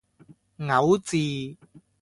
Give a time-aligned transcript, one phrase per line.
[0.57, 1.55] 牛治